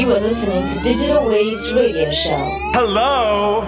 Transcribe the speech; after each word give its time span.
You 0.00 0.14
are 0.14 0.20
listening 0.20 0.64
to 0.66 0.80
Digital 0.82 1.26
Waves 1.28 1.74
Radio 1.74 2.10
Show. 2.10 2.32
Hello. 2.72 3.66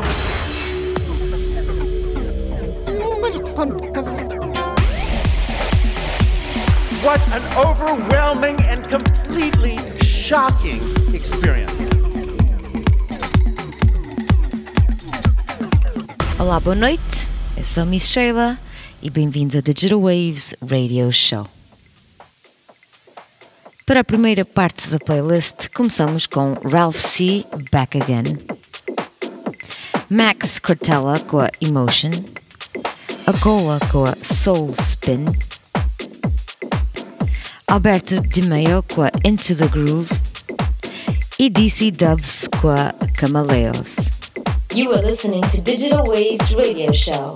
What 7.05 7.21
an 7.37 7.45
overwhelming 7.55 8.57
and 8.63 8.89
completely 8.89 9.77
shocking 10.01 10.81
experience. 11.13 11.91
Olá, 16.41 16.61
boa 16.61 16.75
noite. 16.75 17.29
Eu 17.59 17.65
sou 17.65 17.83
a 17.83 17.85
Miss 17.85 18.09
Sheila 18.09 18.59
e 19.03 19.11
bem-vindos 19.11 19.55
a 19.55 19.61
Digital 19.61 20.01
Waves 20.01 20.55
Radio 20.63 21.13
Show. 21.13 21.47
Para 23.85 24.01
a 24.01 24.05
primeira 24.05 24.45
parte 24.45 24.89
da 24.89 24.99
playlist, 24.99 25.69
começamos 25.75 26.27
com 26.27 26.55
Ralph 26.65 26.99
C. 26.99 27.45
Back 27.73 28.01
Again, 28.01 28.39
Max 30.09 30.59
Cortella 30.61 31.19
com 31.21 31.41
a 31.41 31.49
Emotion, 31.61 32.11
Agola 33.27 33.81
com 33.91 34.05
a 34.05 34.15
Soul 34.23 34.73
Spin, 34.79 35.27
Alberto 37.67 38.21
Di 38.21 38.43
Maio 38.43 38.85
com 38.95 39.03
a 39.03 39.11
Into 39.25 39.57
the 39.57 39.67
Groove 39.67 40.09
e 41.39 41.51
DC 41.51 41.91
Dubs 41.91 42.49
com 42.61 42.69
a 42.69 42.95
Camaleos. 43.17 43.97
You 44.75 44.93
are 44.93 45.05
listening 45.05 45.43
to 45.51 45.61
Digital 45.61 46.05
Waves 46.07 46.53
Radio 46.53 46.95
Show. 46.95 47.35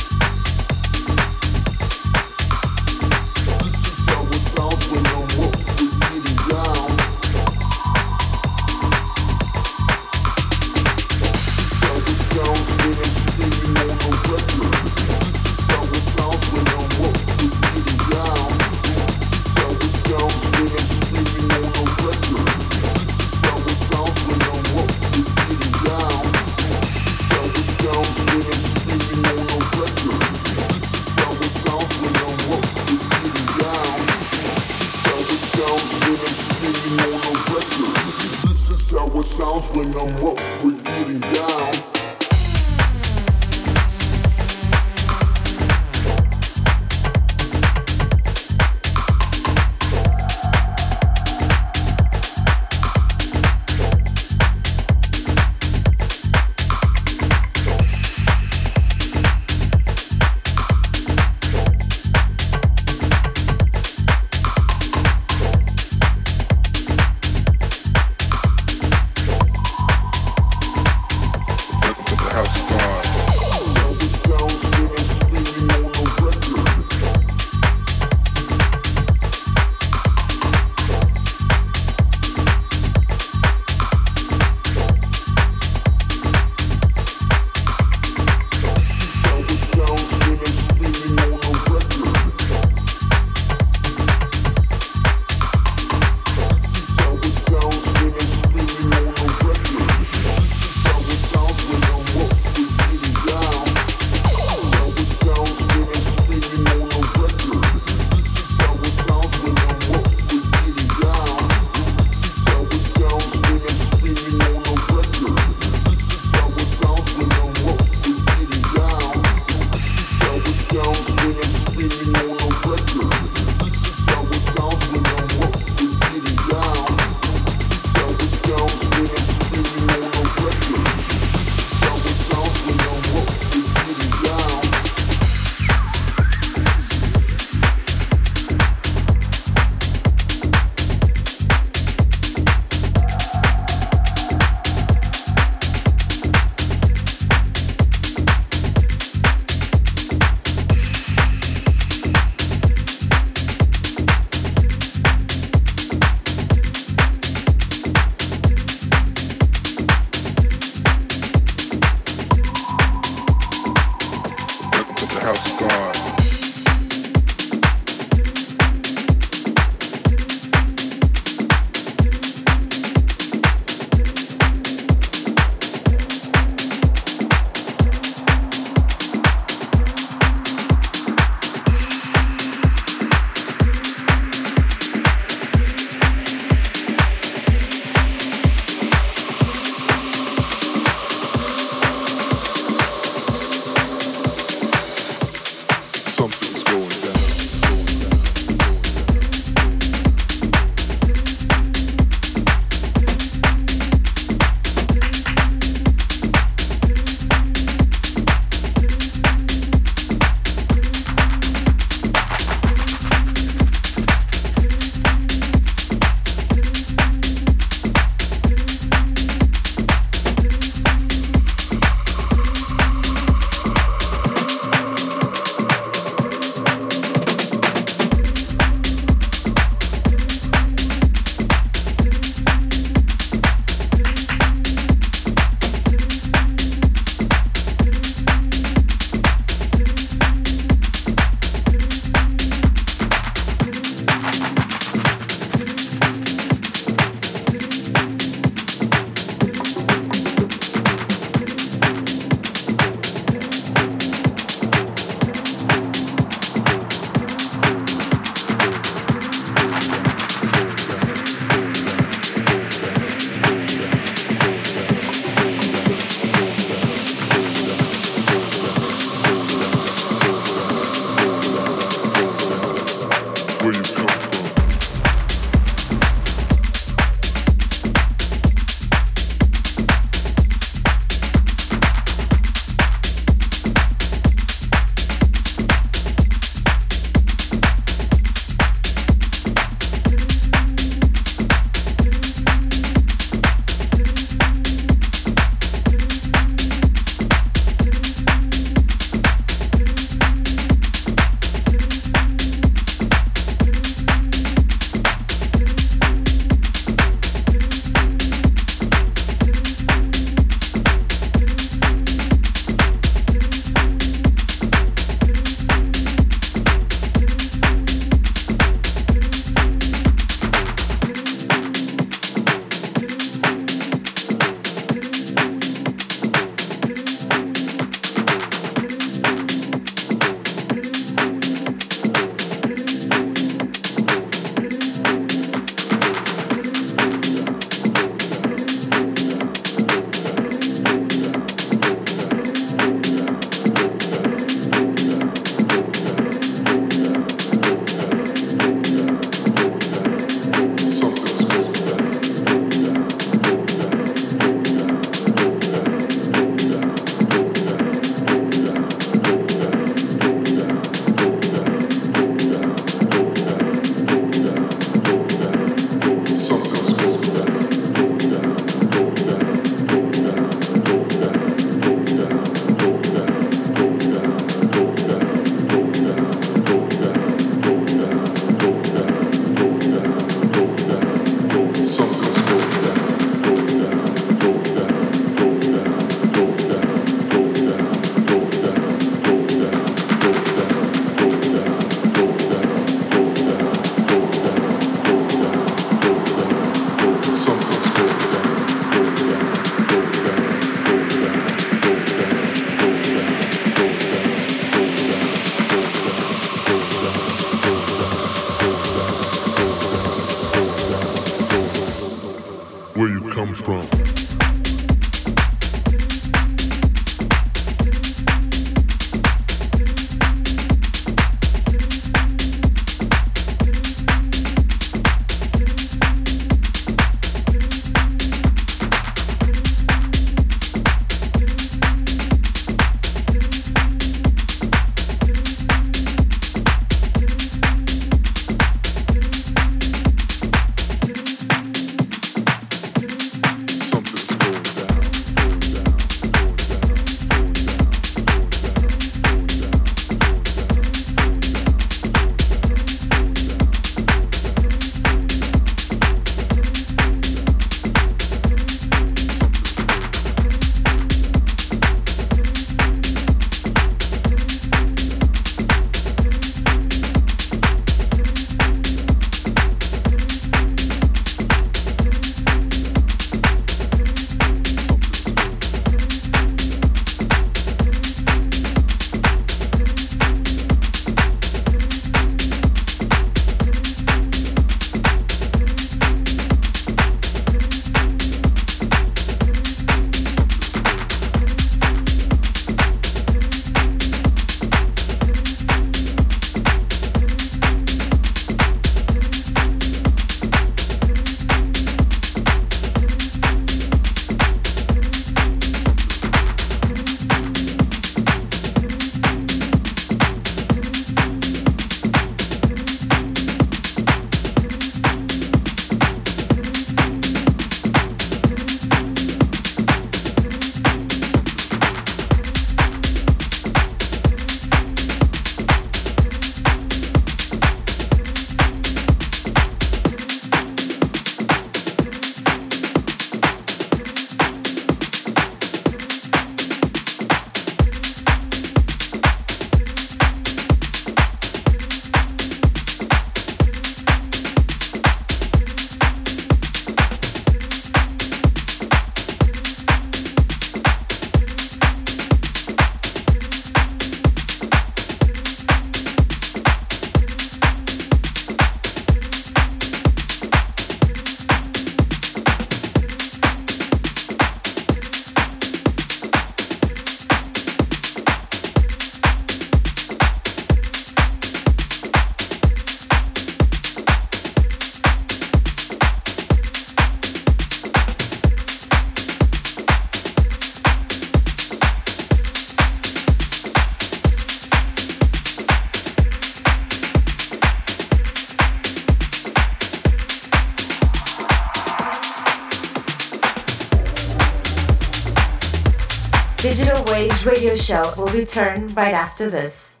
Show 597.86 598.02
will 598.18 598.26
return 598.32 598.88
right 598.96 599.14
after 599.14 599.48
this. 599.48 600.00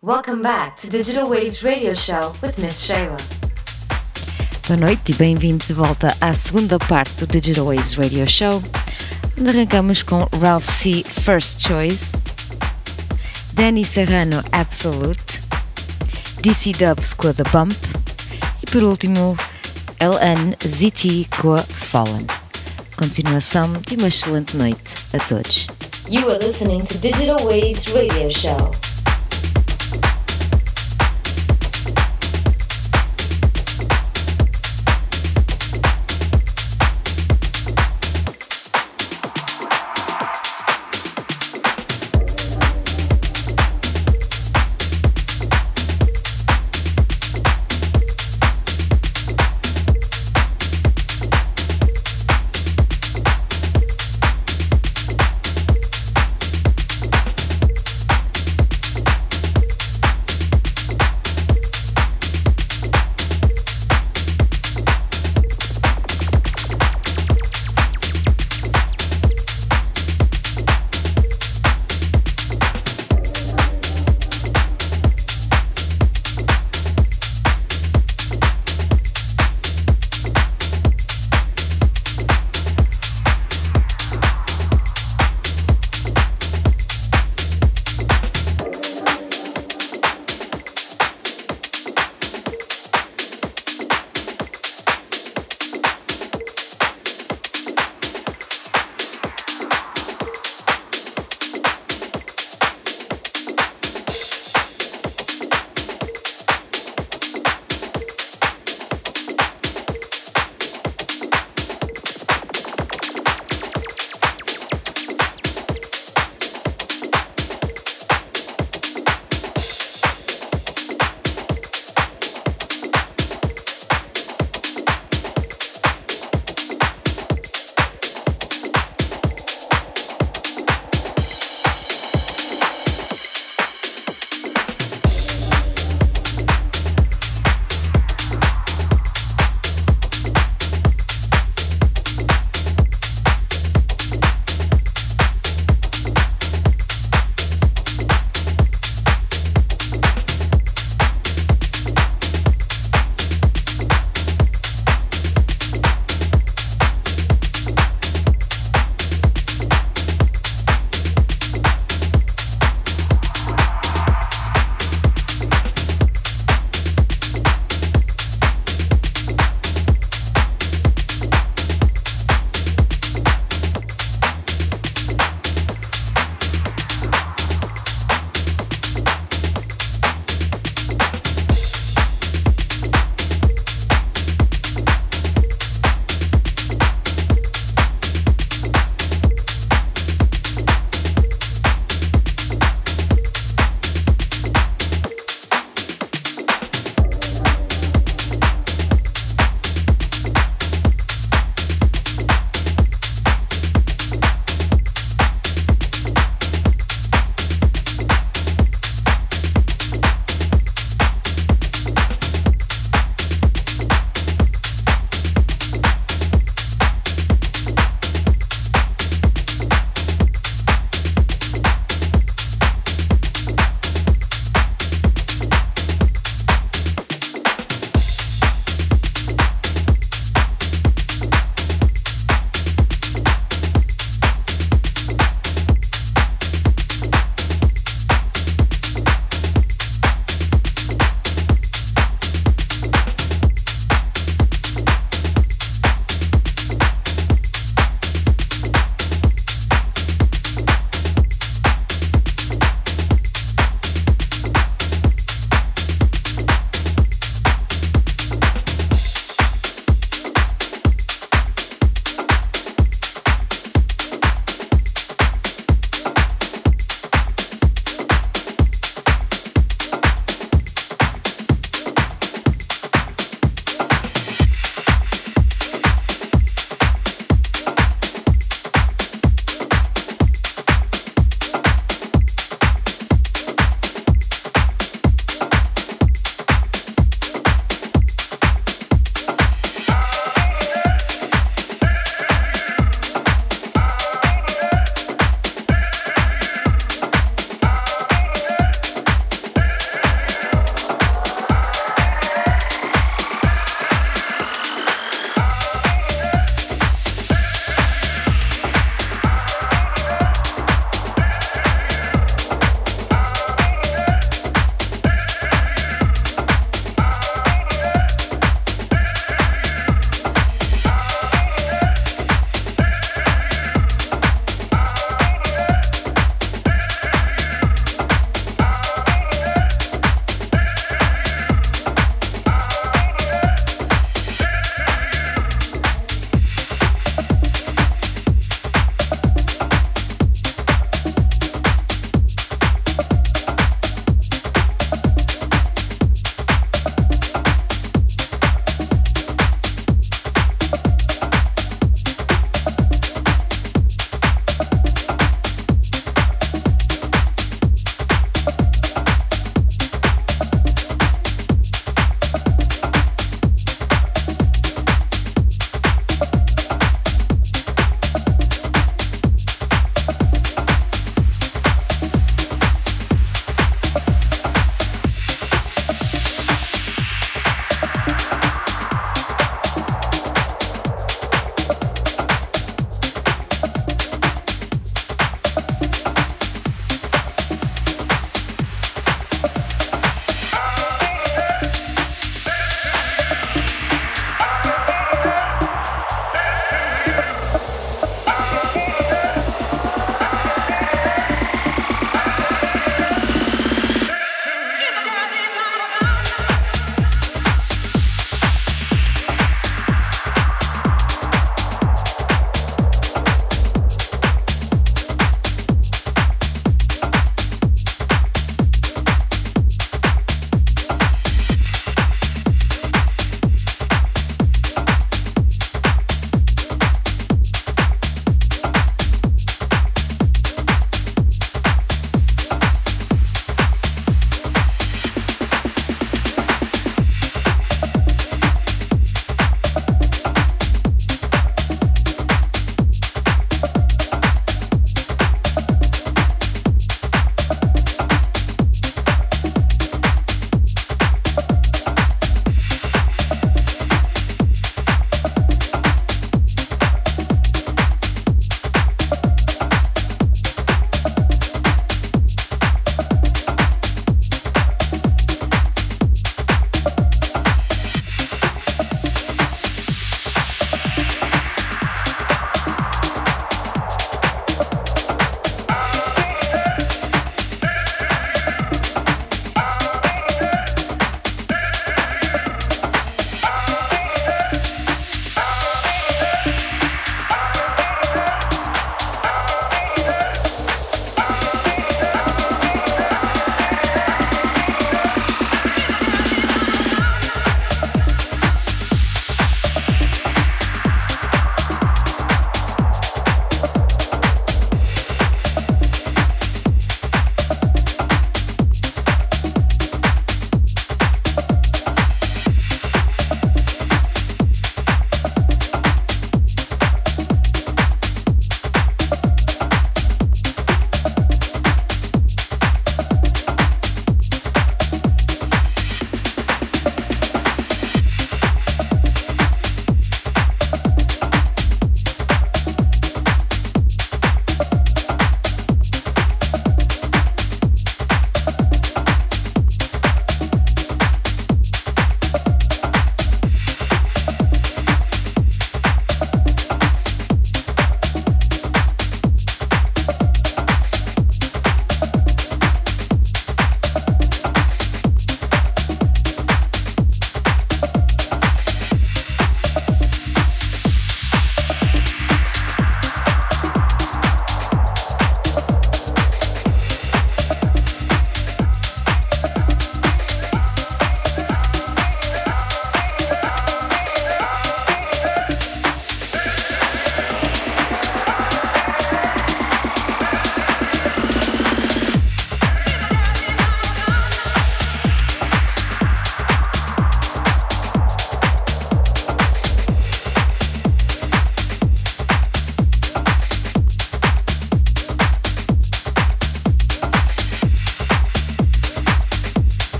Welcome 0.00 0.42
back 0.42 0.76
to 0.76 0.88
Digital 0.88 1.28
Waves 1.28 1.64
radio 1.64 1.92
show 1.94 2.36
with 2.40 2.56
Miss 2.60 2.84
Sheila. 2.84 3.16
Boa 4.68 4.76
noite 4.76 5.10
e 5.10 5.14
bem-vindos 5.16 5.66
de 5.66 5.74
volta 5.74 6.16
à 6.20 6.32
segunda 6.34 6.78
parte 6.78 7.18
do 7.18 7.26
Digital 7.26 7.64
Waves 7.64 7.94
Radio 7.94 8.28
Show, 8.28 8.62
onde 9.36 9.50
arrancamos 9.50 10.04
com 10.04 10.24
Ralph 10.40 10.70
C. 10.70 11.02
First 11.02 11.66
Choice, 11.66 12.23
Danny 13.54 13.84
Serrano 13.84 14.42
Absolute, 14.50 15.40
DC 16.42 16.72
Dubs 16.72 17.14
com 17.14 17.28
a 17.28 17.32
The 17.32 17.44
Bump 17.52 17.72
e 18.60 18.70
por 18.70 18.82
último 18.82 19.36
LNZT 20.00 21.28
com 21.40 21.54
a 21.54 21.58
Fallen. 21.58 22.26
Continuação 22.96 23.72
de 23.86 23.94
uma 23.94 24.08
excelente 24.08 24.56
noite 24.56 24.94
a 25.12 25.18
todos. 25.20 25.68
You 26.10 26.28
are 26.30 26.44
listening 26.44 26.82
to 26.82 26.98
Digital 26.98 27.38
Waves 27.44 27.86
Radio 27.94 28.28
Show. 28.28 28.83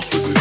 house 0.00 0.14
with 0.14 0.34
me. 0.34 0.39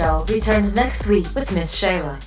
Returns 0.00 0.74
next 0.74 1.10
week 1.10 1.26
with 1.34 1.52
Miss 1.52 1.74
Sheila. 1.76 2.18